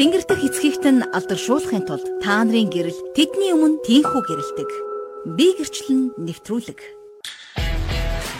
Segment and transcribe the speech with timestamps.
[0.00, 4.70] Тэнгэр дэх эцгийгт нь алдаршуулахын тулд та нарын гэрэл тэдний өмнө тийхүү гэрэлдэг.
[5.36, 6.80] Би гэрчлэн нэвтрүүлэг.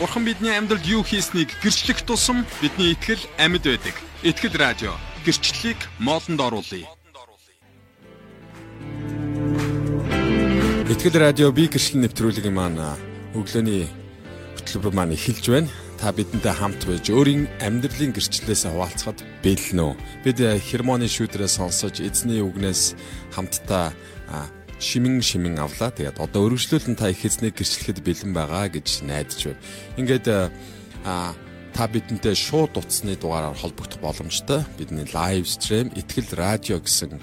[0.01, 3.93] Бурхан бидний амьдралд юу хийснийг гэрчлэх тусам бидний итгэл амьд байдаг.
[4.25, 4.97] Итгэл радио
[5.29, 6.89] гэрчлэлийг моолнд оруулъя.
[10.89, 12.81] Итгэл радио би гэрчлэн нэвтрүүлгийн маань
[13.37, 13.85] өглөөний
[14.57, 15.69] хөтөлбөр маань эхэлж байна
[16.01, 19.95] та бидэнтэй хамт байж өөрийн амьдралын гэрчлэлээс хуваалцахад бэлэн үү?
[20.25, 22.97] Бид хермоны шүүдрээ сонсож эзний үгнээс
[23.37, 23.93] хамтдаа
[24.81, 25.93] шимэн шимэн авлаа.
[25.93, 29.61] Тэгээд одоо өргөжлүүлэн та их эзнийг гэрчлэхэд бэлэн байгаа гэж найдаж байна.
[30.01, 30.27] Ингээд
[31.05, 31.37] а
[31.77, 34.65] та бидэнтэй шууд утасны дугаараар холбогдох боломжтой.
[34.81, 37.21] Бидний лайв стрим Итгэл радио гэсэн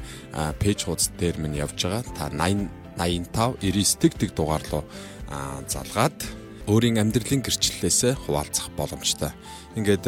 [0.62, 2.06] пэйж хуудас дээр минь явж байгаа.
[2.14, 4.86] Та 80 85 99 тэг тэг дугаар руу
[5.66, 6.37] залгаад
[6.68, 9.32] өөрийн амьдралын гэрчлэлээс хуваалцах боломжтой.
[9.80, 10.06] Ингээд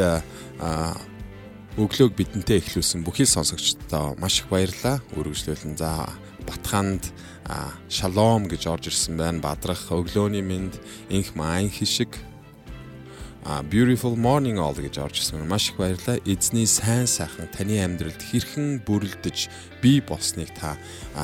[1.80, 5.00] өглөөг бидэнтэй эхлүүлсэн бүхий сонсогчдоо маш их баярлалаа.
[5.16, 6.12] Үргэлжлүүлэн за
[6.44, 7.08] Батханд
[7.88, 9.40] шалом гэж орж ирсэн байна.
[9.40, 10.76] Бадрах өглөөний минь
[11.08, 12.12] инх маан хишиг
[13.72, 15.48] beautiful morning all гэж орж ирсэн.
[15.48, 16.20] Маш их баярлалаа.
[16.28, 19.48] Эзний сайн сайхан таны амьдралд хэрхэн бүрлдэж
[19.82, 20.76] бий болсныг та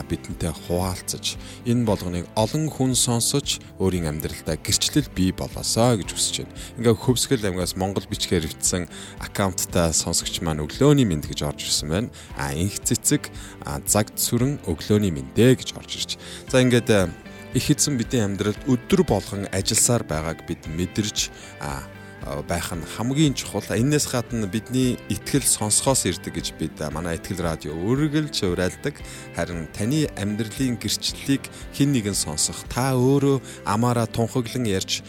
[0.07, 1.35] бидэнтэй хуваалцаж
[1.67, 6.55] энэ болгоныг олон хүн сонсож өөрийн амьдралдаа гэрчлэл бий болоосоо гэж хүсэж байна.
[6.79, 8.87] Ингээ хөвсгөл аймгаас Монгол бичгээр хөвтсөн
[9.19, 12.09] аккаунттай сонсогч маань өглөөний мэнд гэж орж ирсэн байна.
[12.39, 13.27] А инх цэцэг
[13.85, 16.11] загд сүрэн өглөөний мэндэ гэж орж ирж.
[16.47, 17.11] За ингээд
[17.55, 21.31] их эзэн бидний амьдралд өдөр болгон ажилласаар байгааг бид мэдэрч
[22.47, 23.61] байх нь хамгийн чухал.
[23.69, 28.97] Энээс гадна бидний итгэл сонсохоос ирдэг гэж бид манай итгэл радио үргэлж уриалдаг.
[29.35, 31.45] Харин таны амьдралын гэрчлэлийг
[31.77, 35.05] хэн нэгэн сонсох, та өөрөө амаараа тунхаглан ярьж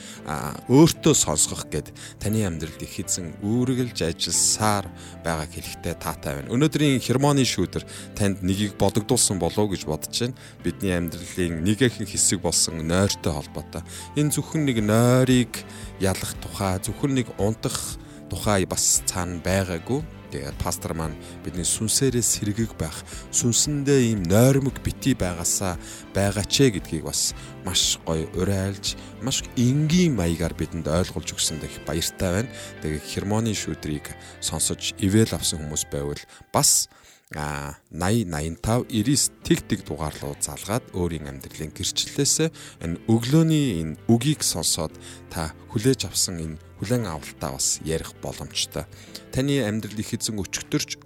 [0.69, 4.85] өөртөө сонсгох гэд таны амьдралд их эзэн үргэлж ажилласаар
[5.25, 6.53] байгааг хэлэхдээ таатай байна.
[6.53, 7.85] Өнөөдрийн хермоны шүүдэр
[8.19, 10.37] танд нэгийг бодогдуулсан болов гэж бодож байна.
[10.61, 13.83] Бидний амьдралын нэгэн хэсэг болсон нойртой холбоотой.
[14.19, 15.55] Энэ зөвхөн нэг нойрыг
[16.01, 17.99] ялах тухай зөвхөн нэг унтах
[18.31, 20.03] тухай бас цаана байгаагүй.
[20.27, 21.15] Тэгээд пастор маань
[21.47, 22.99] бидний сүнсээрээ сэргэг байх,
[23.31, 25.79] сүнсэндээ ийм нойрмог бити байгаасаа
[26.19, 27.31] байгаач э гэдгийг бас
[27.63, 32.51] маш гоё урайлж, маш энгийн маягаар бидэнд ойлгуулж өгсөн дэх баяртай байна.
[32.83, 34.11] Тэгээд хермоны шүүдрийг
[34.43, 36.19] сонсож ивэл авсан хүмүүс байвал
[36.51, 36.91] бас
[37.31, 42.51] 80 85 99 тэг тэг дугаар руу залгаад өөрийн амьдралын гэрчлэлээс
[42.83, 44.95] энэ өглөөний энэ үгийг сонсоод
[45.31, 48.85] та хүлээж авсан энэ хүлэн авалтаа бас ярих боломжтой.
[49.33, 50.99] Таны амьдрал их эзэн өчтөрч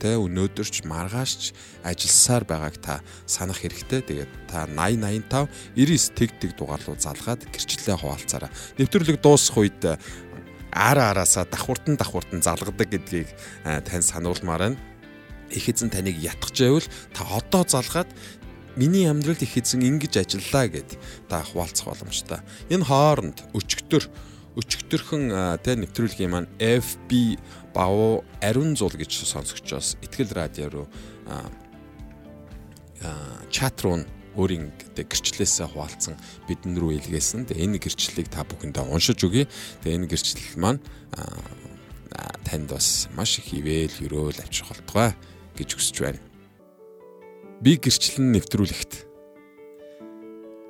[0.00, 1.52] тэ өнөөдөрч маргаашч
[1.84, 2.94] ажилласаар байгааг та
[3.28, 4.00] санах хэрэгтэй.
[4.00, 8.50] Тэгээд та 80 85 99 тэг тэг дугаар руу залгаад гэрчлэлээ хуваалцаараа.
[8.80, 9.84] Нэвтрүүлэг дуусах үед
[10.72, 13.28] ара араасаа давхуртан давхуртан залгадаг гэдгийг
[13.84, 14.78] тань сануулмаар байна
[15.54, 18.08] их эзэн таныг ятгах байвал та одоо залгаад
[18.76, 20.98] миний амьдралд их эзэн ингэж ажиллаа гэд
[21.28, 22.42] та хуваалцах боломжтой.
[22.70, 24.08] Энэ хооронд өчигдөр
[24.54, 27.38] өчигдөрхөн тэ нэвтрүүлгийн маань FB
[27.74, 30.86] Бав Ариун зул гэж сонсогчоос Итгэл радио руу
[33.50, 37.46] чат руу өөрийн гэрчлэлээсээ хуваалцсан бидэн рүү илгээсэн.
[37.46, 39.46] Тэгээ энэ гэрчлэлийг та бүхэндээ уншиж өгье.
[39.82, 40.80] Тэгээ энэ гэрчлэл маань
[42.42, 45.10] танд бас маш их ивэл өрөөл авчрах болтугай
[45.54, 46.20] гэж хүсэж байна.
[47.62, 49.13] Би гэрчлэн нэвтрүүлэхт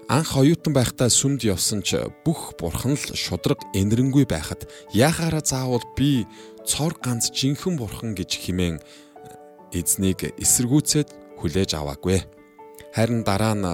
[0.09, 6.27] анх оюутан байхдаа сүмд явсан ч бүх бурхан л шудраг энэрэнгүй байхад яхаараа заавал би
[6.67, 8.81] цор ганц жинхэн бурхан гэж химэн
[9.73, 11.09] эзнийг эсэргүүцээд
[11.41, 12.23] хүлээж аваагүй.
[12.95, 13.67] Харин дараа нь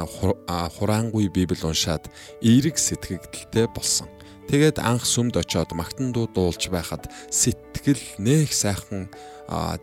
[0.75, 2.09] хураангүй Библи уншаад
[2.41, 4.09] эерэг сэтгэгдэлтэй болсон.
[4.49, 9.07] Тэгээд анх сүмд очиод магтан дуу дуулж байхад сэтгэл нэх сайхан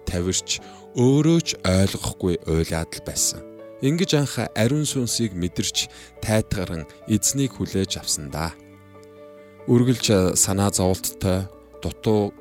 [0.09, 0.59] тавирч
[0.97, 3.46] өөрөө ч ойлгохгүй уйлаад л байсан.
[3.81, 5.85] Ингиж анх ариун сүнсийг мэдэрч
[6.25, 8.57] тайтгаран эзнийг хүлээж авсан да.
[9.69, 11.45] Үргэлж санаа зовлттой
[11.81, 12.33] дутуу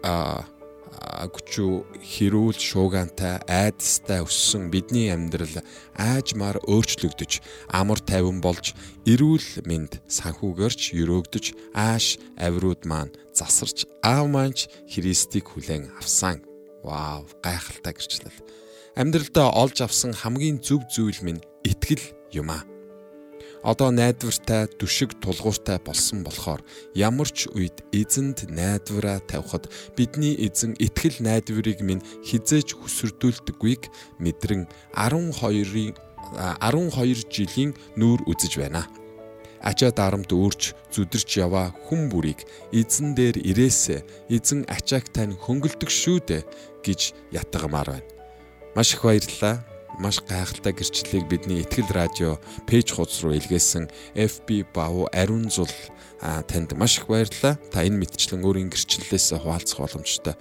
[1.06, 5.60] гүчүү хэрүүл шуугантай айдастай өссөн бидний амьдрал
[5.92, 8.72] аажмаар өөрчлөгдөж амар тайван болж
[9.04, 11.44] эрүүл мэнд санхүүгээрч өрөөгдөж
[11.76, 16.40] ааш авируд маань засарч аав маанч Христийг хүлээн авсан
[16.86, 18.38] Вау, гайхалтай гэрчлэл.
[18.96, 22.00] Амьдралдаа олж авсан хамгийн зөв зүйл минь итгэл
[22.32, 22.64] юм аа.
[23.60, 26.64] Одоо найдвартай, дүшиг тулгууртай болсон болохоор
[26.96, 29.68] ямар ч үед эзэнд найдвараа тавихад
[30.00, 33.82] бидний эзэн итгэл найдварыг минь хизээж хүсэрдүүлдэггүйг
[34.16, 34.64] мэдрэн
[34.96, 35.92] 12-ын
[36.64, 38.88] 12 жилийн нүүр үзэж байна
[39.60, 46.18] ачаа дарамт өөрч зүдэрч яваа хүн бүрийг эзэн дээр ирээсэ эзэн ачааг тань хөнгөлдөг шүү
[46.22, 46.42] дээ
[46.86, 47.00] гэж
[47.34, 48.15] ятгамаар байна.
[48.76, 49.64] Маш их баярлалаа.
[49.98, 52.36] Маш гайхалтай гэрчлэлийг бидний Итгэл радио
[52.68, 55.72] пэйж хуудас руу илгээсэн FB Бав Ариун Зул
[56.20, 57.56] танд маш их баярлалаа.
[57.72, 60.36] Та энэ мэдчлэн өөрийн гэрчлэлээс хуваалцах боломжтой.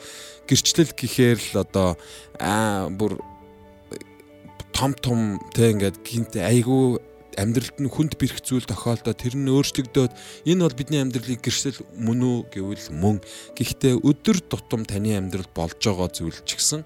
[0.52, 1.96] Гэрчлэл гэхээр л одоо
[2.36, 3.24] аа бүр
[4.76, 7.00] том том тэг ингээд гинт айгүй
[7.40, 10.12] амьдралд нь хүнд бэрх зүйл тохиолдоод тэр нь өөрчлөгдөөд
[10.44, 13.24] энэ бол бидний амьдралын гэрсэл мөн үү гэвэл мөн.
[13.56, 16.84] Гэхдээ өдөр тутам таны амьдрал болж байгаа зүйл ч гэсэн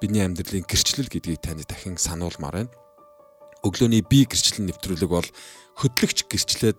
[0.00, 2.72] бидний амьдралын гэрчлэл гэдгийг танд дахин сануулмаар байна.
[3.64, 5.28] Өглөөний бие гэрчлэл нэвтрүүлэг бол
[5.80, 6.78] хөдлөгч гэрчлээд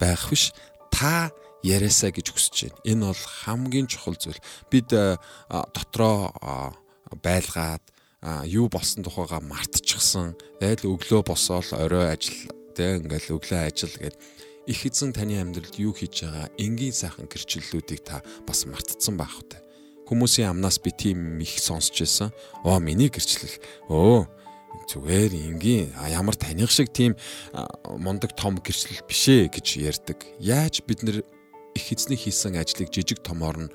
[0.00, 0.52] байх биш
[0.90, 1.30] та
[1.62, 2.80] яриасаа гэж хүсэж байна.
[2.84, 4.40] Энэ бол хамгийн чухал зүйл.
[4.70, 6.32] Бид дотроо
[7.22, 7.84] байлгаад
[8.48, 10.36] юу болсон тухайга мартчихсан.
[10.60, 14.16] Айл өглөө босоод орой ажил тэг ингээл өглөө ажил гэд
[14.66, 19.63] их эзэн таны амьдралд юу хийж байгаа энгийн сайхан гэрчлэлүүдийг та бас мартцсан байх үү?
[20.04, 22.32] Хүмүүсийн амнаас би тийм их сонсч байсан.
[22.64, 23.56] Оо миний гэрчлэл.
[23.88, 24.28] Өө
[24.88, 27.16] зүгээр энгийн ямар таних шиг тийм
[27.88, 30.18] мундаг том гэрчлэл биш ээ гэж ярьдаг.
[30.38, 31.24] Яаж бид нэр
[31.74, 33.72] их эзний хийсэн ажлыг жижиг томоор нь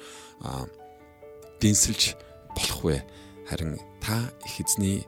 [1.60, 2.16] дэнсэлж
[2.54, 2.98] болох вэ?
[3.50, 5.04] Харин та их эзний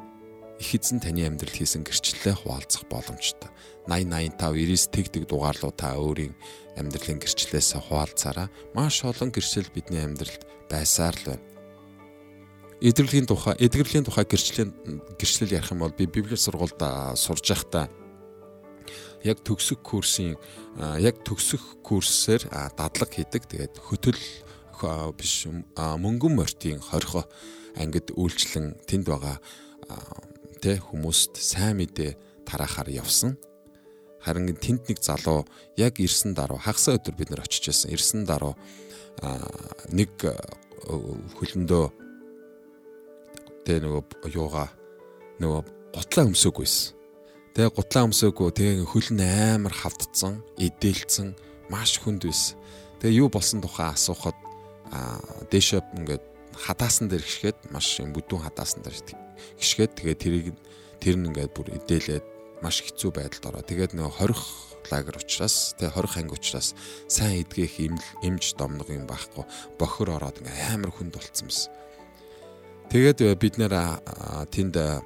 [0.61, 3.49] их эзэн таны амьдралд хийсэн гэрчлэлээ хуваалцах боломжтой.
[3.89, 6.37] 80 85 90 тэгдэг дугаарлуу та өөрийн
[6.77, 8.47] амьдралын гэрчлэлээс хуваалцаараа
[8.77, 11.45] маш олон гэрчлэл бидний амьдралд байсаар л байна.
[12.81, 14.71] Эдгэрлийн тухай эдгэрлийн тухай гэрчлэлийн
[15.17, 16.77] гэрчлэл ярих юм бол би библийн сургуульд
[17.17, 17.89] сурж байхдаа
[19.25, 20.37] яг төгсөх курсын
[21.01, 22.45] яг төгсөх курсээр
[22.77, 23.49] дадлаг хийдэг.
[23.49, 24.21] Тэгээд хөтөл
[25.17, 25.45] биш
[25.77, 27.25] мөнгөн мортын хорхо
[27.77, 29.37] ангид үйлчлэн тэнд байгаа
[30.61, 33.35] тэ хүмүүст сайн мэдээ тараахаар явсан.
[34.21, 37.89] Харин тэнд нэг залуу яг ирсэн даруй хагасаа өдөр бид нэр очиж байсан.
[37.89, 38.53] Ирсэн даруй
[39.89, 40.13] нэг
[40.85, 41.85] хөлөндөө
[43.65, 44.03] тэгээ нөгөө
[44.37, 44.69] юугаа
[45.41, 45.61] нөгөө
[45.97, 46.93] гутлаа өмсөөгүйсэн.
[47.57, 51.35] Тэгээ гутлаа өмсөөгөө тэгээ хөл нь амар хавдцсан, эдээлцэн,
[51.69, 52.57] маш хүнд байсан.
[53.01, 54.37] Тэгээ юу болсон тухай асуухад
[55.49, 56.23] дээшээ ингээд
[56.55, 58.97] хадаасан дээр гიშгээд маш юм бүдүүн хадаасан дээр
[59.59, 60.47] гიშгээд тэгээ тэрийг
[61.01, 62.25] тэр нь ингээд бүр эдээлээд
[62.61, 63.63] маш хэцүү байдалд ороо.
[63.65, 64.43] Тэгээд нөгөө хорих
[64.93, 66.77] лагер учраас тэгээ хорих анги учраас
[67.09, 67.81] сайн эдгэх
[68.21, 69.43] эмж домног юм байхгүй.
[69.81, 71.69] Бохор ороод ингээд амар хүнд болцсон юмс.
[72.93, 73.73] Тэгээд э, бид нэр
[74.53, 75.01] тэнд э,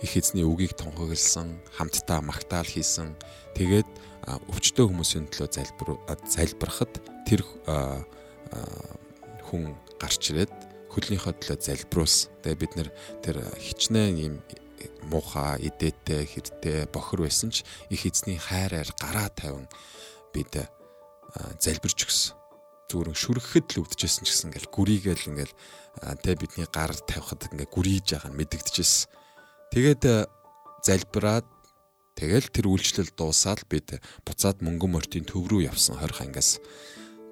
[0.00, 3.16] их эзний үгийг тунхагласан, хамтдаа магтаал хийсэн.
[3.56, 3.88] Тэгээд
[4.26, 5.96] өвчтөө хүмүүсийн төлөө залбир
[6.26, 6.92] залбирахад
[7.24, 7.46] тэр
[9.46, 10.52] хүн гарч ирээд
[10.92, 12.30] хөлнийхөө төлөө залбируулсан.
[12.40, 12.88] Тэгээ бид нэр
[13.20, 14.34] тэр хичнээн юм
[15.10, 19.68] муухай, идээтэй, хэртэй, бохор байсан ч их эзний хайраар гараа тавин
[20.32, 20.52] бид
[21.60, 22.34] залбирч өгсөн.
[22.86, 25.54] Зүгээр шүрхэхэд л өвдөжсэн ч гэсэн ингээл гүрийгээл ингээл
[26.22, 29.10] тэ бидний гар тавихад ингээл гүрийж байгаа нь мэдэгдэжсэн.
[29.74, 30.02] Тэгээд
[30.86, 31.46] залбираад
[32.14, 36.62] тэгэл тэр үйлчлэл дуусаад бид буцаад мөнгөн мортын төв рүү явсан 20 ангаас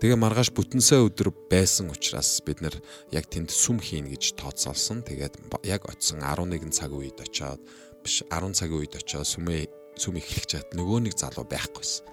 [0.05, 2.77] Тэгээ маргааш бүтэнсээ өдөр байсан учраас бид нэр
[3.09, 5.01] яг тэнд сүм хийн гэж тооцоолсон.
[5.01, 7.57] Тэгээд яг очисон 11 цаг үед очиод
[8.05, 9.65] биш 10 цагийн үед очиод сүмээ
[9.97, 12.05] сүм эхлэх чад нөгөө нэг залуу байхгүйсэн.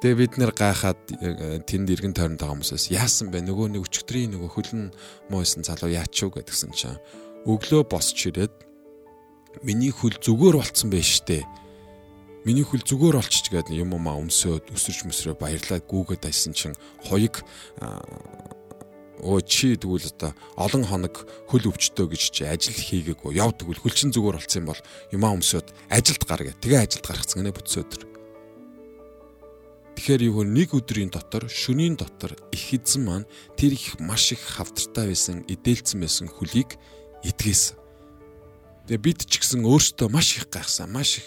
[0.00, 3.44] Тэгээ бид нэр гайхаад э, тэнд иргэн тойронд байгаа хүмүүсээс яасан бэ?
[3.44, 4.88] Нөгөө нэг өчигдрийн нөгөө хөлн
[5.28, 6.96] муусан залуу яач юу гэдгсэн чинь
[7.44, 8.56] өглөө босч ирээд
[9.68, 11.44] миний хөл зүгээр болцсон байж штэ
[12.46, 17.42] Миний хөл зүгээр олчиж гээд юм уу өмсөөд өсөрч мөсрөө баярлаад гүүгээд айсан чинь хоёг
[19.18, 23.98] өө чи тэгвэл одоо олон хоног хөл өвчтөө гэж чи ажил хийгээгүй яв тэгвэл хөл
[23.98, 26.54] чин зүгээр болцсон юм бол юмаа өмсөд ажилд гар гэ.
[26.62, 28.02] Тэгээ ажилд гаргацсан гэнэ бүтс өдөр.
[29.98, 33.26] Тэгэхээр юу нэг өдрийн дотор шөнийн дотор их эзэн маань
[33.58, 36.78] тэр их маш их хавтартай байсан эдээлцэн байсан хөлийг
[37.26, 37.74] идгээсэн.
[38.86, 41.26] Тэгээ бид ч гэсэн өөртөө маш их гайхсан, маш их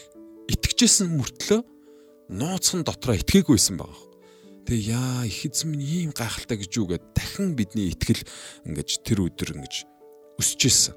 [0.50, 1.62] итгэжсэн мөртлөө
[2.34, 4.06] нууцхан дотроо итгээгүйсэн байгаа.
[4.66, 8.22] Тэгээ яа их эзэн минь ийм гайхалтай гэж юу гэд дахин бидний итгэл
[8.70, 9.74] ингэж тэр өдөр ингэж
[10.38, 10.96] өсөж исэн.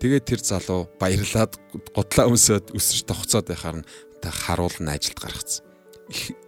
[0.00, 1.56] Тэгээ тэр залуу баярлаад
[1.92, 3.88] готлаа өмсөд өсөж тогцоод байхаар нь
[4.24, 5.64] харуулн ажилд гаргацсан.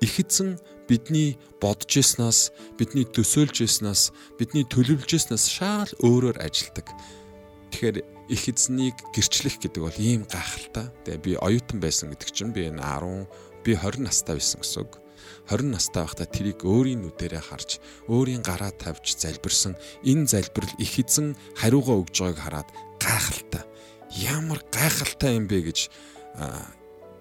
[0.01, 0.57] Их эзэн
[0.89, 6.89] бидний бодж яснаас, бидний төсөөлж яснаас, бидний төлөвлөж яснаас шал өөрөөр ажилдаг.
[7.73, 10.91] Тэгэхээр их эзнийг гэрчлэх гэдэг бол ийм гайхалтай.
[11.07, 13.27] Тэгээ би оюутан байсан гэдэг чинь би энэ 10
[13.63, 14.99] би 20 настай байсан гэсэн үг.
[15.51, 17.79] 20 настай байхдаа тэрийг өөрийн нүдэрээ харж,
[18.11, 22.69] өөрийн гараа тавьж залбирсан энэ залбирал их эзэн хариугаа өгж байгааг хараад
[22.99, 23.63] гайхалтай.
[24.11, 25.79] Ямар гайхалтай юм бэ гэж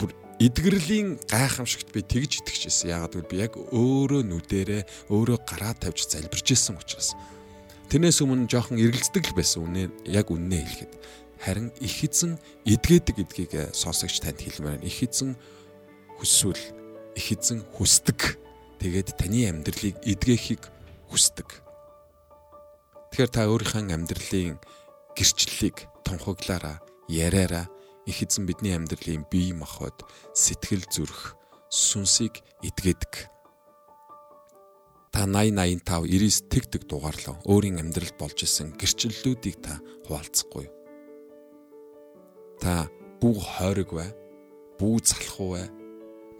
[0.02, 2.90] бүр эдгэрлийн гайхамшигт би тэгж итгэжсэн.
[2.94, 7.14] Яагаад гэвэл би яг өөрөө нүдэрээ өөрөө гараа тавьж залбирж исэн учраас
[7.90, 10.94] Тэрнээс өмнө жоохон эргэлздэг л байсан үнэ яг үннээ хэлэхэд.
[11.40, 14.88] харин их эзэн эдгээдэг гэдгийг сонсогч танд хэлмээр байна.
[14.88, 15.38] Их эзэн
[16.18, 16.58] хүсвэл
[17.16, 18.40] их эзэн хүсдэг.
[18.80, 20.64] Тэгээд таны амьдралыг эдгээхийг
[21.12, 21.48] хүсдэг.
[23.14, 24.60] Тэгэхээр та өөрийнхөө амьдралын
[25.16, 27.70] гэрчлэлийг тунхаглаараа, яриараа
[28.06, 30.04] их эзэн бидний амьдралын бие махбод
[30.36, 31.40] сэтгэл зүрх
[31.72, 33.35] сүнсийг эдгээдэг.
[35.16, 37.40] Та 80 85 99 тэг тэг дугаарлаа.
[37.48, 40.68] Өөрийн амьдралд болж исэн гэрчлэлүүдийг та хуваалцахгүй.
[42.60, 42.92] Та
[43.24, 44.12] бүү хойрог бай,
[44.76, 45.72] бүү залхуу бай,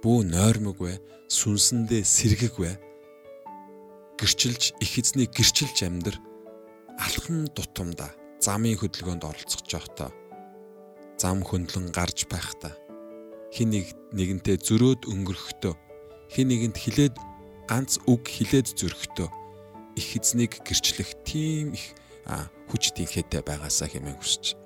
[0.04, 1.00] бүү нойрмог бай,
[1.32, 2.76] сүнсэндээ сэргэг бай.
[4.20, 6.20] Гэрчилж их эзний гэрчилж амьдр
[7.00, 8.12] алхан тутамда
[8.44, 10.12] замын хөдөлгөөнд оролцох жоохтой
[11.20, 12.76] зам хөндлөн гарч байхдаа
[13.52, 15.74] хин нэг нэгэнтэй зөрөөд өнгөрөхдөө
[16.32, 17.16] хин нэгэнд хилээд
[17.70, 19.30] ганц үг хилээд зөрөхдөө
[19.96, 21.96] их эзнийг гэрчлэх тийм их
[22.70, 24.58] хүч тэнхээтэй байгаасаа хэмээн хүсэж.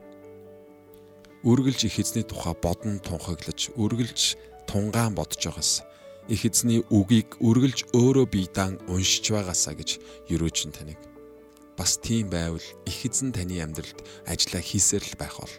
[1.43, 4.35] Үргэлж их эзний тухай бодон тунхаглаж, үргэлж
[4.67, 5.83] тунгаан бодож байгаас
[6.27, 10.99] их эзний үгийг үргэлж өөрөө биедан уншиж байгаасаа гэж юрөөж таныг.
[11.79, 15.55] Бас тийм байвал их эзэн таны амьдралд ажиллаа хийсээр л байх бол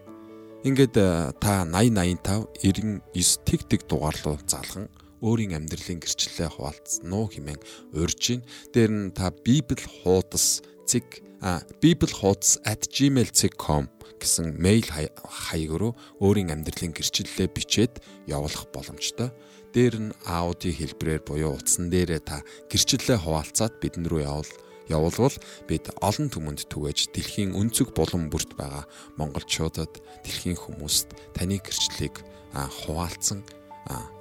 [0.61, 0.93] Ингээд
[1.41, 7.61] та 80 85 99 тэг тэг дугаарлуу залган өөрийн амьдралын гэрчлэлээ хуваалцсан хэмээн
[7.97, 8.43] урьж гин.
[8.73, 13.89] Дээр нь та Библи хуудас цэг а Библи хуудас @gmail.com
[14.21, 17.95] гэсэн мэйл хаяг руу өөрийн амьдралын гэрчлэлээ бичээд
[18.29, 19.33] явуулах боломжтой.
[19.73, 24.53] Дээр нь аудио хэлбэрээр буюу утсан дээрээ та гэрчлэлээ хуваалцаад бидэн рүү явуул
[24.91, 25.37] явуулвал
[25.71, 28.85] бид олон түмэнд түгэж дэлхийн өнцөг булан бүрт байгаа
[29.15, 32.19] монголчуудад дэлхийн хүмүүст таны гэрчлэлийг
[32.53, 33.47] хуваалцсан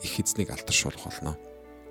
[0.01, 1.37] их эзнийг алдаршуулах болно.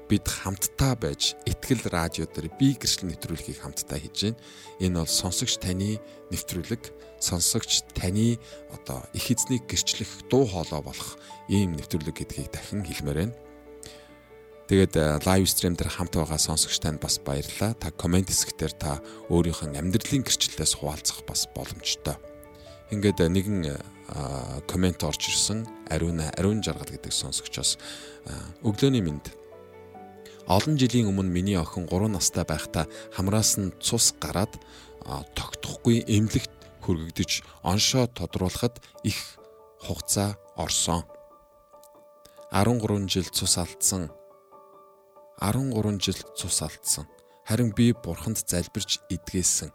[0.08, 4.40] Бид хамтдаа байж ихтгэл радио дээр би гэрчлэл нэвтрүүлгийг хамтдаа хийж байна.
[4.80, 6.00] Энэ бол сонсогч таны
[6.32, 6.82] нэвтрүүлэг,
[7.20, 8.40] сонсогч таны
[8.72, 11.20] одоо их эзнийг гэрчлэх дуу хоолой болох
[11.52, 13.36] ийм нэвтрүүлэг гэдгийг дахин хэлмээр байна.
[14.68, 17.72] Тэгээд лайв стрим дээр хамт байгаа сонсогч танд бас баярлалаа.
[17.72, 19.00] Та комент хэсгээр та
[19.32, 22.20] өөрийнхөө амьдралын гэрчлэлээс хуваалцах бас боломжтой.
[22.92, 23.60] Ингээд э, нэгэн
[24.66, 25.66] комент орж ирсэн.
[25.88, 27.76] Ариун ариун жаргал гэдэг сонсогчоос
[28.64, 29.32] өглөөний мэнд
[30.48, 34.56] олон жилийн өмнө миний охин 3 настай байхдаа хамраас нь цус гараад
[35.36, 39.36] тогтохгүй эмнэлэгт хүргэгдэж оншоо тодруулахад их
[39.84, 41.04] хугацаа орсон.
[42.48, 44.08] 13 жил цус алдсан
[45.40, 47.06] 13 жил цус алдсан.
[47.46, 49.70] Харин би бурханд залбирч эдгээсэн.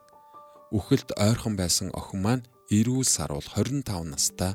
[0.76, 4.54] Үхэлд ойрхон байсан охин маань эрүүл сарвал 25 настай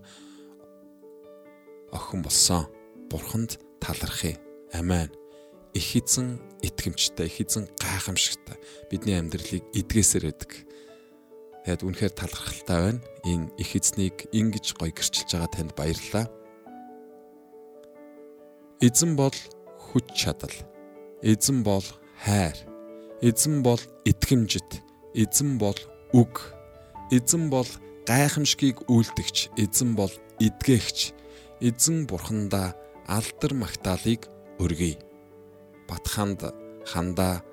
[1.92, 2.66] охин болсон.
[3.10, 4.36] Бурханд талархъя.
[4.72, 5.10] Амен.
[5.74, 8.56] Их эзэн итгэмжтэй, их эзэн гайхамшигтай
[8.90, 10.52] бидний амьдралыг эдгээсээр байдаг.
[11.64, 13.00] Тэгэд үнэхээр талархалтай байна.
[13.24, 16.26] Энэ их эзнийг ингэж гоё гэрчилж байгаа танд баярлалаа.
[18.80, 19.36] Эзэн бол
[19.76, 20.54] хүч чадал
[21.22, 21.82] Эзэн бол
[22.24, 22.54] хайр.
[23.20, 24.82] Эзэн бол итгэмжит.
[25.14, 25.74] Эзэн бол
[26.14, 26.54] үг.
[27.10, 27.66] Эзэн бол
[28.08, 29.52] гайхамшгийг үйлдэгч.
[29.60, 31.12] Эзэн бол эдгээгч.
[31.60, 32.72] Эзэн бурхандаа
[33.04, 34.24] алдар магтаалыг
[34.56, 34.96] өргөе.
[35.84, 36.48] Батханд
[36.88, 37.44] хандаа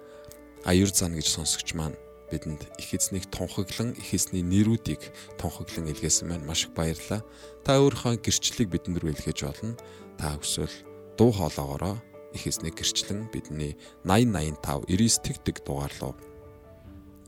[0.64, 2.00] аюур зан гэж сонсогч маань
[2.32, 5.04] бидэнд их эзнийг тунхаглан их эзний нэрүүдийг
[5.36, 6.48] тунхаглан илгээсэн байна.
[6.48, 7.22] Маш их баярлалаа.
[7.68, 9.76] Та өөрийнхөө гэрчлэлийг бидэнд рүү илгээж болно.
[10.16, 10.72] Та өсвөл
[11.20, 12.00] дуу хоолоогоороо
[12.32, 13.76] их эзний гэрчлэн бидний
[14.08, 16.16] 8085 99 тэгтэг дугаар руу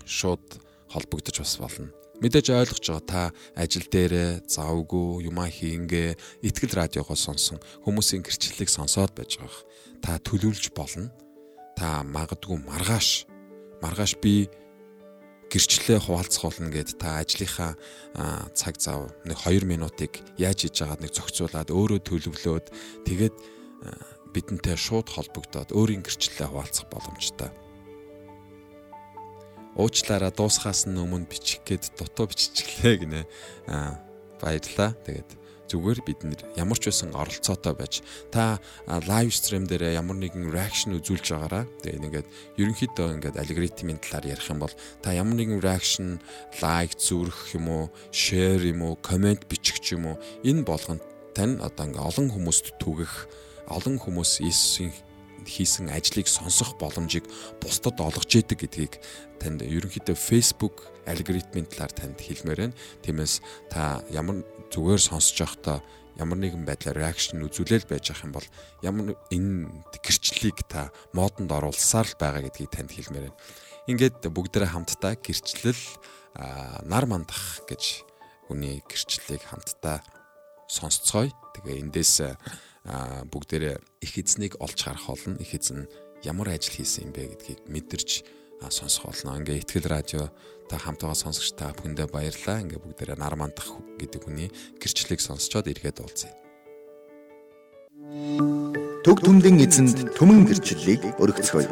[0.08, 1.92] шууд холбогдож бас болно.
[2.18, 3.22] Мэдээж ойлгож байгаа та
[3.54, 6.18] ажил дээр завгүй юмаа хийнгээ
[6.50, 9.62] итгэл радиогоо сонсон хүмүүсийн гэрчлэлийг сонсоод байж байгаа.
[10.02, 11.14] Та төлөвлөж болно.
[11.78, 13.30] Та магадгүй маргааш
[13.86, 14.50] маргааш би
[15.54, 17.78] гэрчлэлээ хуваалцах болно гэд та ажлынхаа
[18.58, 22.66] цаг зав нэг 2 минутыг яаж хийж байгааг нэг зохицуулаад өөрөө төлөвлөөд
[23.06, 23.36] тэгээд
[24.34, 27.54] бидэнтэй шууд холбогдоод өөрийн гэрчлэлээ хуваалцах боломжтой.
[29.78, 33.22] Уучлаараа дуусхаас нь өмнө бичих гээд дутуу биччихлээ гинэ.
[33.70, 34.02] Аа
[34.42, 34.98] баярлалаа.
[35.06, 38.00] Тэгээд зүгээр бид нэр ямар ч байсан оролцоотой байж
[38.32, 44.32] та лайв стрим дээр ямар нэгэн реакшн үзүүлж байгаараа тэгээд ингээд ерөнхийдөө ингээд алгоритмын талаар
[44.32, 46.24] ярих юм бол та ямар нэгэн реакшн
[46.64, 51.04] лайк зүрх юм уу шеэр юм уу комент бичих юм уу энэ болгонд
[51.36, 53.14] тань одоо ингээд олон хүмүүст түгэх
[53.68, 54.96] олон хүмүүс Иесусийн
[55.48, 57.26] хийсэн ажлыг сонсох боломжийг
[57.64, 59.00] бусдад олгож яадаг гэдгийг
[59.40, 62.78] танд ерөнхийдөө Facebook алгоритмын талаар танд хэлмээр байна.
[63.02, 63.40] Тиймээс
[63.72, 65.80] та ямар зүгээр сонсож байхдаа
[66.20, 68.48] ямар нэгэн байдлаар реакшн үзүүлэл байж ах юм бол
[68.82, 69.70] ямар энэ
[70.04, 73.40] гэрчлэлийг та модонд оруулсаар л байгаа гэдгийг танд хэлмээр байна.
[73.88, 75.84] Ингээд бүгдээрээ хамтдаа гэрчлэл
[76.84, 78.04] нар мандах гэж
[78.50, 80.04] хүний гэрчлэлийг хамтдаа
[80.68, 81.32] сонсцгоё.
[81.56, 82.14] Тэгээ эндээс
[82.88, 85.36] бүгдээрээ их эзнийг олж харах болно.
[85.38, 85.88] Их эзэн
[86.24, 88.24] ямар ажил хийсэн юм бэ гэдгийг мэдэрч
[88.70, 89.38] сонсох болно.
[89.38, 90.32] Ингээ ихтгэл радио
[90.70, 92.64] та хамт байгаа сонсогч та бүхэндээ баярлалаа.
[92.64, 96.34] Ингээ бүгдээрээ нар мандах гэдэг хүний гэрчлэлийг сонсчоод эргээд уулзъя.
[99.04, 101.68] Төг түмдэн эзэнд түмэн гэрчлэлийг өргөцгөөе.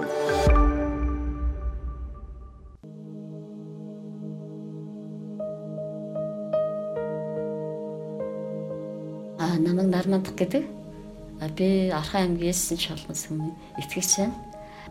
[9.66, 10.85] намайг Нармандах гэдэг.
[11.40, 14.36] Би Архан аймгийн Есүсийн шалган сүмийн итгэгч байна.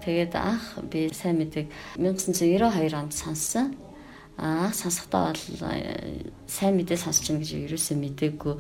[0.05, 3.73] Тэгээд анх би сайн мэдэг 1992 онд сонссон.
[4.37, 5.45] Аа сонсохдоо бол
[6.45, 8.55] сайн мэдээ сонсч ин гэж ерөөсөө мдэггүй.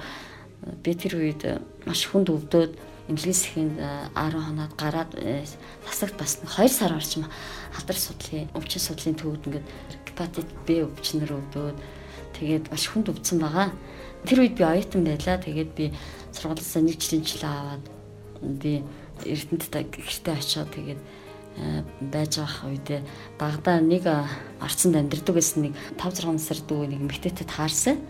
[0.81, 1.45] Би тэр үед
[1.85, 2.73] маш хүнд өвдөөд
[3.13, 3.77] эмнэлгийн сэхэнд
[4.17, 5.13] 10 хоноод гараад
[5.85, 7.29] тасагт бас 2 сар орчим
[7.77, 9.67] алдар судлалын өвчин судлалын төвд ингээд
[10.09, 11.77] гепатит Б өвчнөр өвдөөд
[12.41, 13.69] тэгээд маш хүнд өвдсөн байгаа.
[14.25, 15.37] Тэр үед би оюутан байлаа.
[15.37, 15.93] Тэгээд би
[16.35, 17.85] сургуулиасаа нэг жилийн жилээ аваад
[18.43, 18.83] би
[19.23, 23.01] Эрдэнэт гэртээ очиод тэгээд э, байж байгаа үедээ
[23.39, 24.27] багада нэг э,
[24.59, 28.03] арцанд амьдэрдэг гэсэн нэг 5 6 насар дүү нэг эмэгтэйтэй таарсан.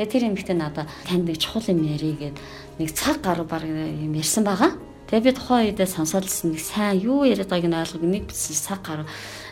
[0.00, 2.36] Тэгээ тэр эмэгтэй надад танд нэг чухал юм ярий гэд
[2.80, 4.72] нэг цаг гаруй баг юм ярьсан байгаа.
[5.12, 9.06] Тэгээ би тухайн үедээ сонсоолсон нэг сайн юу яриад байгааг нь ойлгоог нэг цаг гаруй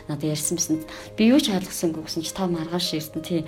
[0.09, 0.83] надад ярьсан бисэн.
[1.15, 3.41] Би юу ч ойлгосонгүй гэсэн чи та маргааш ирдэн тий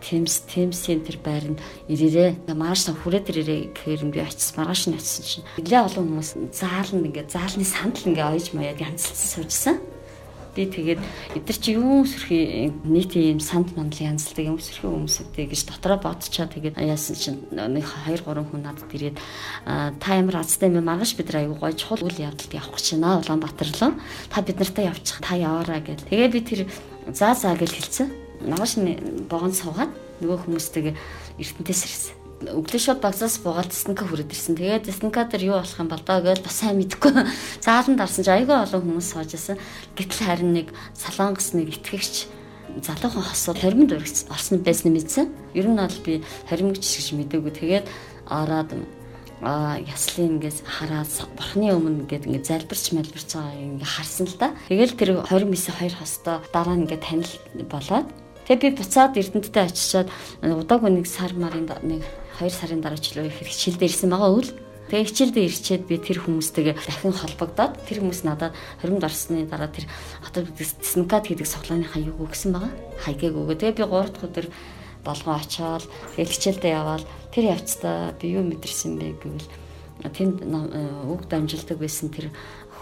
[0.00, 2.52] Тэмс Тэмсийн тэр байранд ирээрээ.
[2.52, 6.30] Маргааш сан хүрээ тэр ирээ гэхээр би очиж маргааш нь очисон чинь нэлээ олон хүмүүс
[6.52, 9.76] заална ингээ заалны сандал ингээ ойж маяад янзлсан суужсан.
[10.50, 10.98] Би тэгээд
[11.38, 16.50] эдгэр чи юу сөрхий нийтийн юм санд мандал янзлдаг юм сөрхий хүмүүстэй гэж дотроо бодчоо
[16.50, 19.14] тэгээд яасан чинь нэг 2 3 хүн надад ирээд
[20.02, 23.22] та ямар азтай юм маргааш бид нар аягүй гоё чухал үйл явдалд явах гэж байна
[23.22, 23.94] Улаанбаатар руу.
[24.26, 25.22] Та бид нартай явчих.
[25.22, 26.60] Та яваараа гэл тэгээд би тэр
[27.14, 28.80] заа заа гэж хэлсэн Нагаш
[29.28, 30.94] богонд суугаад нөгөө хүмүүстэйгээ
[31.40, 32.14] эрдэнтээс ирсэн.
[32.40, 34.56] Өглөө шууд багцаас буугаад станка хүрээд ирсэн.
[34.56, 37.12] Тэгээд станка дээр юу болох юм бол доо гэж бас сайн мэдэхгүй.
[37.64, 39.60] Зааланд дарсан чи айгүй олон хүмүүс сууж байсан.
[39.92, 42.32] Гэтэл харин нэг салангас нэг итгэгч
[42.80, 45.28] залуухан хосууд хоримд орсон байсан мэдсэн.
[45.52, 47.52] Ер нь бол би хоримгч гэж мэдээгүй.
[47.52, 47.86] Тэгээд
[48.24, 48.72] ороод
[49.40, 54.52] а яслын ингээс хараад бурхны өмнө ингээд ингээд залбирч малбирч байгаа ингээ харсан л да.
[54.68, 57.32] Тэгэл тэр 29 хоёр хостой дараа нь ингээд танил
[57.64, 58.08] болоод
[58.50, 60.10] Тэгээ би буцаад Эрдэнэттэй очичоод
[60.42, 62.02] удаагүй нэг сар марын нэг
[62.42, 64.50] 2 сарын дараа ч л их хичээлдээ ирсэн байгаа үл.
[64.90, 68.50] Тэгээ хичээлдээ ирчээд би тэр хүмүүстэйгээ дахин холбогдоод тэр хүмүүс надад
[68.82, 69.86] хоримд орсны дараа тэр
[70.18, 72.74] хотод диснкад гэдэг соглооныхаа юг өгсөн байгаа.
[73.06, 73.54] Хайгыг өгөө.
[73.54, 74.46] Тэгээ би 3 дахь өдөр
[75.06, 75.86] болгоо очоод
[76.18, 79.46] тэгээ хичээлдээ яваал тэр явцдаа би юу мэдэрсэн бэ гэвэл
[80.10, 80.42] тэнд
[81.06, 82.34] үг дамжилдаг байсан тэр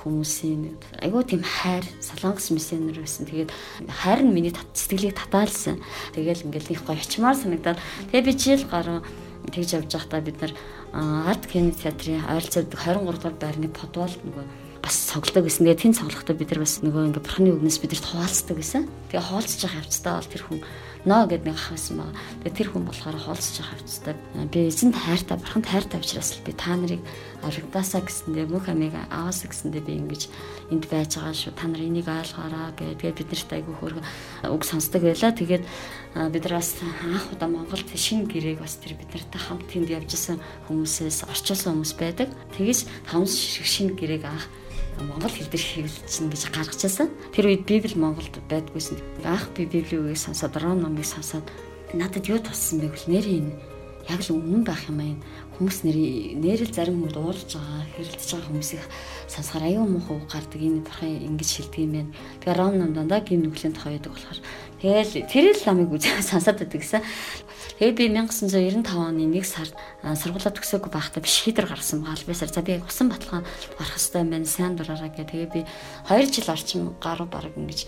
[0.02, 3.26] хүмүүсийн айгүй тийм хайр солонгос миссионер байсан.
[3.26, 3.50] Тэгээд
[3.88, 5.82] хайр нь миний сэтгэлийг татаалсан.
[6.14, 7.78] Тэгэл ингээл их гоё ячмаар санагдаад
[8.14, 9.02] тэгээ би жил гаруй
[9.50, 10.52] тэгж явж байхдаа бид нар
[10.92, 14.44] арт кино театрын ойролцоог 23 дугаар байрны подвал нөгөө
[14.82, 15.66] бас цоглдог гэсэн.
[15.66, 18.82] Тэгээ тэн цоглохдоо бид нар бас нөгөө ингээ бурхны үгнээс бидэрт хуваалцдаг гэсэн.
[19.10, 20.60] Тэгээ хуваалцж явах явцдаа бол тэр хүн
[21.04, 22.16] ноо гэд нэг ах байсан байгаа.
[22.42, 24.14] Тэгээ тэр хүн болохоор хуулцж явах явцдаа
[24.50, 27.02] би эзэнт хайртай бурханд хайртай учраас би та нарыг
[27.42, 30.22] аврагдаасаа гэсэндээ мөх амиг аваасаа гэсэндээ би ингэж
[30.74, 31.54] энд байж байгаа шүү.
[31.54, 34.02] Та нар энийг ойлгоорой гэдэг бид нарт айгүй хөргө
[34.50, 35.30] үг сонсдог байлаа.
[35.30, 35.64] Тэгээд
[36.34, 40.10] бид нар бас анх удаа Монголд шинэ гэрээг бас тэр бид нартай хамт тэнд явж
[40.18, 42.28] исэн хүмүүсээс орчуулсан хүмүүс байдаг.
[42.58, 44.46] Тэгээс таван шинэ гэрээг анх
[45.04, 47.08] монгол хэл дээр хэвлэлцэн гэж гаргажсэн.
[47.34, 48.98] Тэр үед Библи Монголд байдгүйсэн.
[49.22, 51.46] Анх би Библийг сонсоод Ром номыг сонсоод
[51.94, 53.52] надад юу туссан бэ гэвэл нэр энэ
[54.08, 55.24] яг л үнэн байх юм аа энэ
[55.56, 55.98] хүмүүс нэр
[56.40, 58.84] нэрэл зарим хүмүүс уурлж байгаа хэрэлдэж байгаа хүмүүсийг
[59.28, 62.12] сонсохоор аюу муухай гардаг энэ бурхан ингэж шилдэг юм байна.
[62.40, 64.40] Тэгээ Ром ном дандаа гин нүглийн байдаг болохоор
[64.80, 67.02] тэгэл тэр л ламыг үзээ сонсоод байдаг гэсэн.
[67.78, 72.26] Тэгээд би 1995 оны 1 сард сургуулаа төгсөөгүй байхдаа биш хитэр гарсан байгаа.
[72.26, 73.46] Би сар за би усан баталгаа
[73.78, 74.50] орох хэрэгтэй юм байна.
[74.50, 75.30] Сайн дураараа гэх.
[75.30, 75.62] Тэгээд би
[76.10, 77.86] 2 жил орчим гаруй бараг ингэж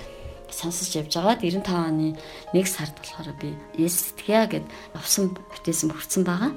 [0.55, 2.15] сонсож явж байгаад 95 оны
[2.55, 3.51] 1 сард болохоор би
[3.83, 6.55] Есүс итгэя гэд авсан бүтээсэн хүрсэн байгаа.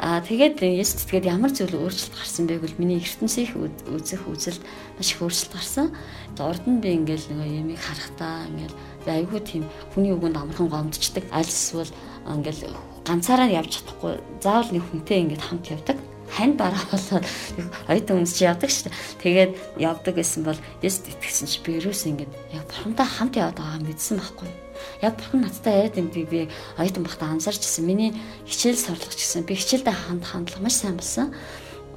[0.00, 3.52] Аа тэгээд Есүс итгээд ямар зүйл өөрчлөлт гарсан бэ гэвэл миний ертөнцийн
[3.94, 4.62] үзэх үзэлд
[4.96, 5.86] маш их өөрчлөлт гарсан.
[6.34, 8.74] Урд нь би ингээл нэг юмыг харахтаа ингээл
[9.06, 11.28] айгүй тийм хүний үгэнд амархан гомдчдаг.
[11.34, 11.92] Аль эсвэл
[12.36, 15.98] ингээл ганцаараа явж чадахгүй заавал нэг хүнтэй ингээд хамт явдаг
[16.30, 17.26] хань бараа болоод
[17.90, 18.94] оюутан хүмүүс чи явдаг шүү дээ.
[19.22, 23.82] Тэгээд явдаг гэсэн бол яст итгэсэн чи би ерөөс ингээд яг бурхантай хамт яваад байгаа
[23.82, 24.50] мэдсэн байхгүй.
[25.02, 26.46] Яг бурхан надтай яриад энэ би
[26.78, 27.84] оюутан бахта анзаарч ирсэн.
[27.84, 28.14] Миний
[28.46, 31.34] хичээл сурлагч гэсэн би хичээлдээ ханд хандлага маш сайн болсон.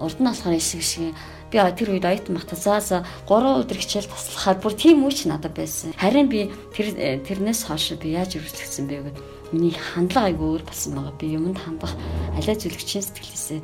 [0.01, 1.13] Урд нь болохоор ишиг шиг
[1.53, 2.97] Би тэр үед оюутан багтаа за за
[3.29, 5.93] 3 өдөр хичээл таслахаар бүр тийм үуч надад байсан.
[5.93, 9.21] Харин би тэр тэрнээс хойш би яаж өрсөлдсөн бэ гэвэл
[9.53, 11.15] миний хандлага айгүй өөр болсон байгаа.
[11.21, 11.93] Би юмд хандах
[12.35, 13.61] алиа зүлгчийн сэтгэлээсээ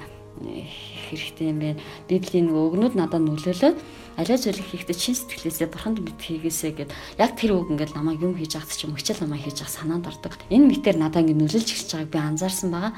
[1.10, 1.82] хэрэгтэй юм байна.
[2.08, 3.78] Библийн нөгөө өгнүүд надад нөлөөлөөд
[4.20, 8.38] алиа зүйлийг хийхдээ чин сэтгэлээсээ бурханд мэд хийгээсэ гэд яг тэр үг ингээд намайг юм
[8.38, 10.38] хийж ахт ч юм хичээл намайг хийж ах санаанд ордог.
[10.54, 12.94] Энэ мэтэр надад ингээд нөлөөлж эхэлж байгааг би анзаарсан байгаа.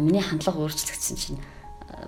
[0.00, 1.40] Миний хандлага өөрчлөгдсөн чинь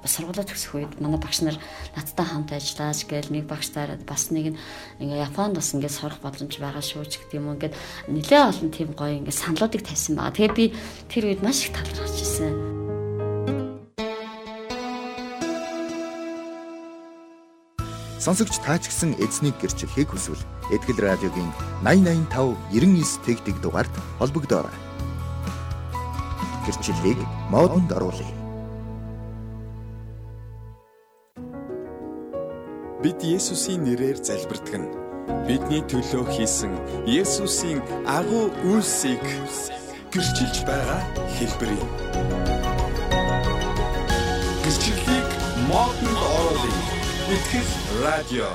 [0.03, 1.57] бас сургуулаа төгсөх үед манай багш нар
[1.97, 4.59] надтай хамт ажиллаж гээл нэг багш таараад бас нэг нь
[5.03, 7.75] ингээ Японд бас ингээ сурах боломж байгаа шүү ч гэдэг юм ингээд
[8.11, 10.37] нэлээ олон тийм гоё ингээ саналуудыг тавьсан байгаа.
[10.37, 10.65] Тэгээ би
[11.11, 12.77] тэр үед маш их талархаж ирсэн.
[18.27, 20.43] Сонсогч таа ч гэсэн эзнийг гэрчлэхийг хүсвэл
[20.75, 21.47] Этгэл радиогийн
[21.87, 24.75] 8085 99 тэгтэг дугаард холбогдоорой.
[26.67, 27.23] Гэрчлэлийг
[27.55, 28.46] модонд оруулъя.
[33.07, 34.91] Бид Есүсийн нэрээр залбирдаг нь
[35.47, 36.75] бидний төлөө хийсэн
[37.07, 39.23] Есүсийн агуу үйлсийг
[40.11, 41.01] гэрчилж байгаа
[41.39, 41.91] хэлбэрийн.
[44.65, 45.29] Гэрчлэлийг
[45.71, 46.83] модонд оруулъя
[47.31, 47.71] Итгэл
[48.03, 48.51] радио.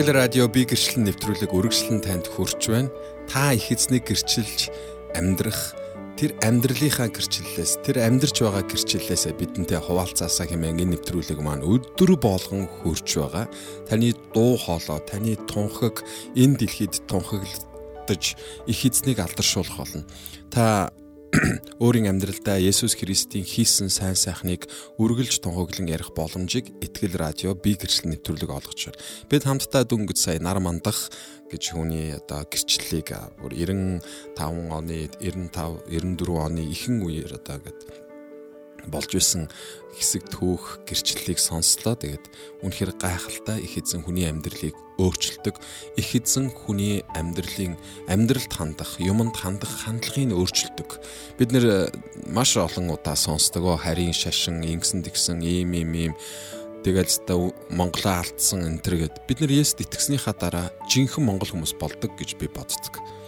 [0.00, 2.88] Итгэл радио би гэрчлэн нэвтрүүлэг үргэлжлэн танд хүрч байна.
[3.28, 4.72] Та их эзнийг гэрчилж
[5.12, 5.76] амьдрах
[6.16, 12.64] тэр амьдралынхаа гэрчлэлээс тэр амьдарч байгаа гэрчлэлээс бидэнтэй хуваалцаасаа хэмээн энэ нэвтрүүлэг маань өдөр болгон
[12.80, 13.44] хөрч байгаа.
[13.92, 16.00] Таны дуу хоолой, таны тунхаг
[16.32, 18.24] энэ дэлхийд тунхаглаж
[18.64, 20.08] их эзнийг алдаршуулах болно.
[20.48, 20.96] Та
[21.82, 24.66] өөрийн амьдралдаа Есүс Христийн хийсэн сайн сайхныг
[24.98, 28.98] үргэлж тунхаглан ярих боломжийг Итгэл радио би гэрчлэл нэвтрүүлэг олгож байна.
[29.30, 31.10] Бид хамтдаа дөнгөж сая нар мандах
[31.46, 38.09] гэж хүний одоо гэрчлэлийг бүр 95 оны 95 94 оны ихэнх үеэр одоо ингээд
[38.88, 39.50] болж исэн
[39.98, 41.98] хэсэг төөх гэрчлэлийг сонслоо.
[41.98, 42.24] Тэгээд
[42.64, 45.60] үнэхээр гайхалтай их эзэн хүний амьдралыг өөрчилдөг.
[46.00, 47.76] Их эзэн хүний амьдралын
[48.08, 50.88] амьдралд хандах, юмд хандах хандлагыг өөрчилдөг.
[51.36, 51.92] Бид нэр
[52.30, 53.68] маш олон удаа сонсдог.
[53.76, 56.14] Харийн шашин, ингэсэн тэгсэн, ийм ийм ийм
[56.80, 57.36] Тэгэл та
[57.68, 62.40] Монголоо алдсан энэ төр гэд бид нар Есүст итгэснийхаа дараа жинхэнэ монгол хүмүүс болдог гэж
[62.40, 63.19] би боддог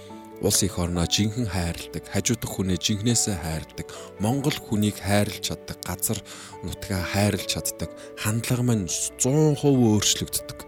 [0.43, 6.19] улс их орноо жинхэнэ хайрладаг, хажуудах хүнээ жинхнээсээ хайрладаг, Монгол хүнийг хайрлж чаддаг, газар
[6.67, 10.59] нутгаа хайрлж чаддаг, хандлага маань 100% өөрчлөгддөг.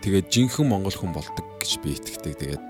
[0.00, 2.34] Тэгээд жинхэнэ монгол хүн болдог гэж би итгэдэг.
[2.40, 2.62] Тэгээд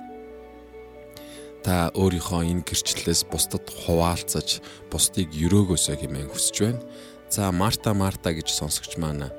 [1.63, 6.83] та өөрийнхөө энэ гэрчлэлээс бусдад хуваалцаж, бусдыг өрөөгөөсөө хэмээн хүсэж байна.
[7.31, 9.31] За Марта Марта гэж сонсогч маань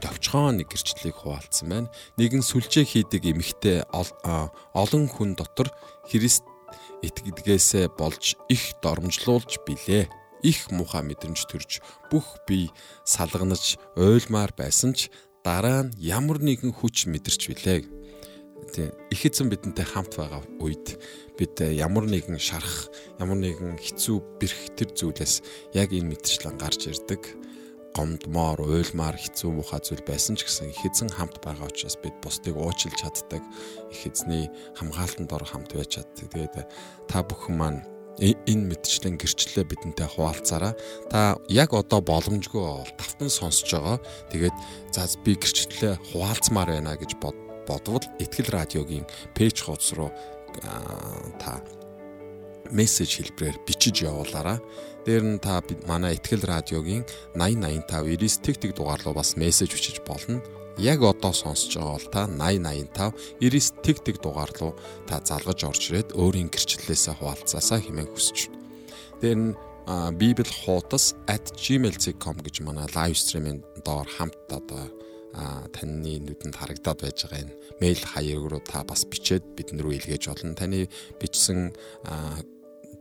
[0.00, 1.92] товчхон нэг гэрчлэлийг хуваалцсан байна.
[2.16, 5.68] Нэгэн сүлжээ хийдэг эмэгтэй олон хүн дотор
[6.08, 6.44] Христ
[7.04, 10.08] итгэдгээсээ болж их дормжлуулж билээ.
[10.40, 12.72] Их муха мэдрэмж төрж бүх бие
[13.04, 15.12] салганаж ойлмаар байсан ч
[15.44, 17.84] дараа нь ямар нэгэн хүч мэдэрч билээ.
[18.72, 20.96] Тийм их эзэн бидэнтэй хамт байгаа үед
[21.36, 22.88] бид ямар нэгэн шарах,
[23.20, 25.44] ямар нэгэн хэцүү бэрх тэр зүйлээс
[25.76, 27.39] яг энэ мэдчлэн гарч ирдэг
[27.96, 32.54] гомдмоор, уйлмаар хэцүү муха зүйл байсан ч гэсэн их эзэн хамт байгаа учраас бид бусдыг
[32.54, 33.42] уучлж чаддаг.
[33.90, 34.46] Их эзний
[34.78, 36.30] хамгаалтанд ор хамт байж чаддаг.
[36.30, 36.54] Тэгээд
[37.10, 37.80] та бүхэн маань
[38.20, 40.74] энэ мэдчлэн гэрчлэлээ бидэнтэй хуваалцаараа
[41.08, 43.98] та яг одоо боломжгүй бол тавтан сонсож байгаа.
[44.30, 44.56] Тэгээд
[44.92, 47.16] за би гэрчлэлээ хуваалцмаар байна гэж
[47.66, 50.10] бодвол ихтгэл радиогийн пэйж хуудас руу
[51.40, 51.64] та
[52.70, 54.58] мессеж хэлбэрээр бичиж явуулаарай.
[55.10, 55.58] Дээр нь та
[55.90, 57.02] манай ихтгэл радиогийн
[57.34, 60.38] 8085 99 тэг тэг дугаар руу бас мессеж бичиж болно.
[60.78, 64.78] Яг одоо сонсож байгаа бол та 8085 99 тэг тэг дугаар руу
[65.10, 68.62] та залгаж орж ирээд өөрийн гэрчлэлээсээ хуваалцаасаа хэмээн хүсэж байна.
[69.18, 69.50] Дээр нь
[70.14, 74.94] библ хуудас @gmail.com гэж манай лайв стримийн доор хамт одоо
[75.34, 79.98] а таны нүдэнд харагдаад байж байгаа энэ мэйл хаяг руу та бас бичээд бидэн рүү
[79.98, 80.54] илгээж болно.
[80.54, 80.86] Таны
[81.18, 81.74] бичсэн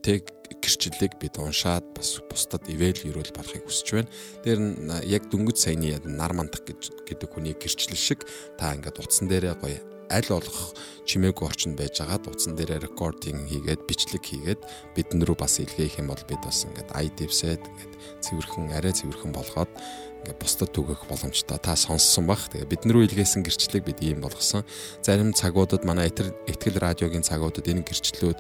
[0.02, 4.10] тэг гэрчлэлийг бид уншаад бас бусдад ивэл өрөөл болохыг хүсэж байна.
[4.42, 4.74] Тэр нь
[5.06, 8.26] яг дөнгөж саяны нар мандах гэж гэдэг хүний гэрчлэл шиг
[8.58, 10.74] та ингээд утсан дээрээ гоё аль болох
[11.06, 14.62] чимээгүй орчинд байж байгаад утсан дээрээ рекординг хийгээд бичлэг хийгээд
[14.98, 17.94] бидэн рүү бас илгээх юм бол бид бас ингээд дэвсээд ингээд
[18.26, 22.50] цэвэрхэн арай цэвэрхэн болгоод ингээд бусдад түгэх боломжтой та сонссон бах.
[22.50, 24.66] Тэгээ бид наруу илгээсэн гэрчлэлийг бид ийм болгосон.
[25.06, 28.40] Зарим цагуудад манай итгэл радиогийн цагуудад энэ гэрчлэлүүд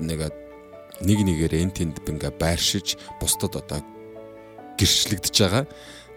[0.00, 0.32] нэг
[1.00, 3.80] нэг нэгээр эн тэнд ингээ байршиж бусдад одоо
[4.76, 5.64] гэрчлэгдэж байгаа.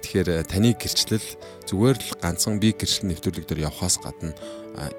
[0.04, 1.28] Тэгэхээр э, таны гэрчлэл
[1.63, 4.36] зүгээр л ганцхан би гэрчлэл нэвтрүүлэг дээр явхаас гадна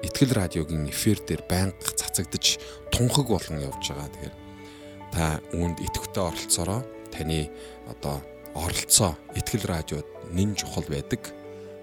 [0.01, 2.57] Итгэл радиогийн эфир дээр байнга цацагдж
[2.89, 4.09] тунхаг болгон явж байгаа.
[4.09, 4.35] Тэгэхээр
[5.13, 6.81] та үүнд идэвхтэй оролцоороо
[7.13, 7.53] таны
[7.85, 8.23] одоо
[8.57, 11.21] оролцоо Итгэл радиод нэн чухал байдаг.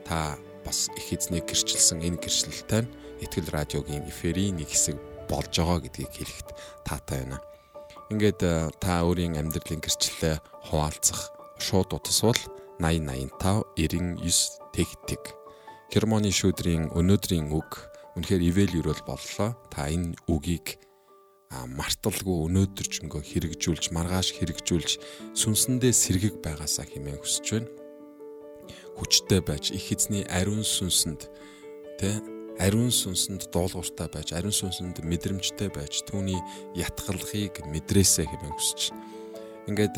[0.02, 0.34] Та
[0.66, 2.90] бас их эзнийг гэрчилсэн энэ гэрчлэлтэй
[3.22, 4.98] Итгэл радиогийн эфирийн нэг хэсэг
[5.30, 6.48] болж байгаа гэдгийг хэлэхэд
[6.82, 7.51] таатай байна.
[8.12, 8.44] Ингээд
[8.77, 10.37] та өөрийн амьдралын гэрчлэлээ
[10.68, 12.37] хуваалцах шууд утасвал
[12.77, 15.22] 8085 99 тэгтэг.
[15.88, 17.88] Германы шүүдрийн өнөөдрийн үг
[18.20, 19.57] үнэхээр ивэл юрэл боллоо.
[19.72, 20.77] Та энэ үгийг
[21.53, 24.90] марталгүй өнөөдөржөнгөө хэрэгжүүлж, маргааш хэрэгжүүлж
[25.33, 27.72] сүнсэндээ сэргэг байгаасаа хэмээн хүсэж байна.
[28.96, 31.29] Хүчтэй байж их эзний ариун сүнсэнд
[31.96, 32.20] тэ
[32.58, 36.40] ариун сүнсэнд дуулууртай байж, ариун сүнсэнд мэдрэмжтэй байж түүний
[36.76, 38.80] ятгалхыг мэдрээсэ хэмээн хүсэж.
[39.68, 39.96] Ингээд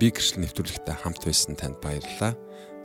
[0.00, 2.34] би гэрчлэл нэвтрүүлэгтэй хамт байсан танд баярлалаа.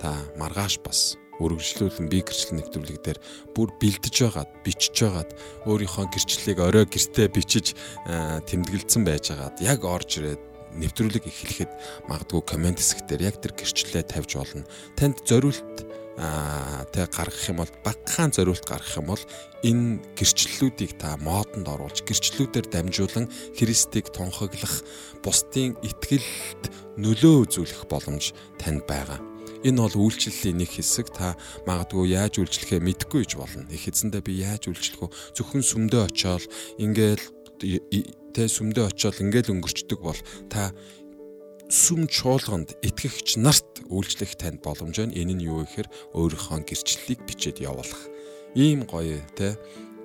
[0.02, 3.20] Та маргааш бас үргэлжлүүлэн би гэрчлэл нэвтрүүлэг дээр
[3.58, 5.32] бүр бэлдэж байгаад, бичиж байгаад
[5.66, 7.74] өөрийнхөө гэрчлэлийг орой гэртээ бичиж
[8.06, 10.42] тэмдэглэсэн байжгаад яг орж ирээд
[10.78, 11.72] нэвтрүүлэг эхлэхэд
[12.08, 14.64] магадгүй комент хэсгээр яг тэр гэрчлэлээ тавьж болно.
[14.96, 15.84] Танд зориулт
[16.22, 19.24] тэг гаргах юм бол багахан зориулт гаргах юм бол
[19.66, 23.26] энэ гэрчлэлүүдийг та модонд оруулж гэрчлэлүүдээр дамжуулан
[23.58, 24.86] Христийг тунхаглах
[25.26, 26.64] бусдын итгэлд
[27.02, 29.18] нөлөө үзүүлэх боломж танд байгаа.
[29.66, 31.38] Энэ бол үйлчлэлийн нэг хэсэг та
[31.70, 33.70] магадгүй яаж үйлчлэхээ мэдэхгүй гэж болно.
[33.70, 35.14] Их эзэндээ би яаж үйлчлэх вэ?
[35.38, 36.50] Зөвхөн сүмдөө очиод
[36.82, 37.26] ингээл
[38.34, 40.18] тэ сүмдөө очиод ингээл өнгөрчдөг бол
[40.50, 40.74] та
[41.72, 45.16] сүм чуулганд итгэгч нарт үйлчлэх танд боломж байна.
[45.16, 48.12] Энэ нь юу гэхээр өөрийнхөө гэрчлэлийг бичээд явуулах.
[48.60, 49.56] Ийм гоё те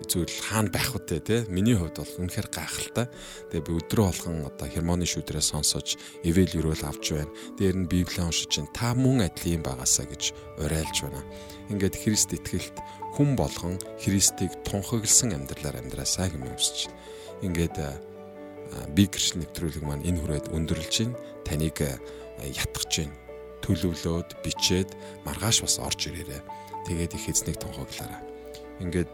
[0.06, 3.10] зүйл хаана байх вэ те миний хувьд бол үнэхээр гайхалтай.
[3.50, 7.34] Тэгээ би өдрөө болгон одоо хермоны шүүдрээ сонсож эвэл юрэл авч байна.
[7.58, 10.22] Дээр нь библийг уншиж чинь та мөн адил юм байгаасаа гэж
[10.62, 11.26] уриалж байна.
[11.74, 12.78] Ингээд Христ итгэлт
[13.18, 16.78] хүн болгон Христийг тунхагласан амьдралаар амьдраасаа хэмээн хүсэж.
[17.42, 17.74] Ингээд
[18.94, 21.18] би гэрч нэвтрүүлэг маань энэ хүрээд өндөрлж байна.
[21.46, 21.78] Таныг
[22.42, 23.14] ятгах чинь
[23.62, 24.90] төлөвлөөд бичээд
[25.22, 26.42] маргааш бас орж ирээрээ.
[26.90, 28.20] Тэгээд их эзнийг тунхаглаараа.
[28.82, 29.10] Ингээд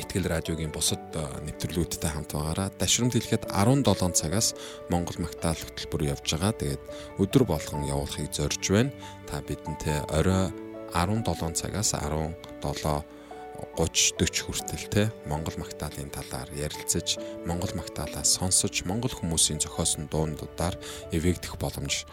[0.00, 1.04] Итгэл радиогийн бусад
[1.44, 4.56] нэвтрүүлгүүдтэй хамт байгаараа дашрамт хэлэхэд 17 цагаас
[4.88, 6.52] Монгол магтаал хөтөлбөр явж байгаа.
[6.56, 6.82] Тэгээд
[7.20, 8.92] өдөр болгон явуулахыг зорж байна.
[9.28, 10.48] Та бидэнтэй орой
[10.96, 13.04] 17 цагаас 17
[13.76, 17.16] 30 40 хүртэл те Монгол магтаалын талаар ярилцаж,
[17.48, 20.76] Монгол магтаалаа сонсож, Монгол хүмүүсийн зохиосон дуундуудаар
[21.12, 22.04] эвэгдэх боломж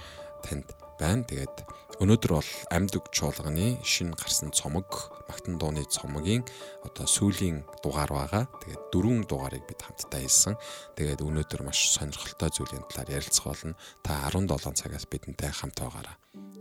[0.43, 0.67] танд
[0.99, 1.23] байна.
[1.23, 1.55] Тэгээд
[1.99, 6.43] өнөөдөр бол амьд чуулганы шинэ гарсан цомог, магтан дууны цомогийн
[6.83, 8.43] одоо сүүлийн дугаар байгаа.
[8.63, 10.55] Тэгээд дөрвөн дугаарыг бид хамтдаа хийсэн.
[10.95, 13.75] Тэгээд өнөөдөр маш сонирхолтой зүйлийн талаар ярилцах болно.
[14.03, 16.15] Та 17 цагаас бидэнтэй хамт байгаарай.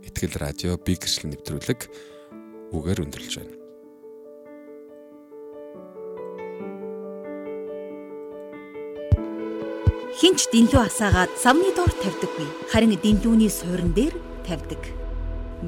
[0.07, 1.79] Итгэл радио би гэрчлэл нэвтрүүлэг
[2.75, 3.58] үгээр өндөрлж байна.
[10.19, 12.47] Хинч дэнлүү асаагаад савны доор тавьдаггүй.
[12.67, 14.11] Харин дэнлүүний суурин дээр
[14.43, 14.83] тавьдаг.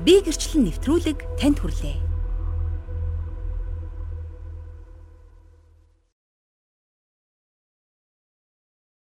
[0.03, 2.10] Би гэрчлэн нэвтрүүлэг танд хүрлээ.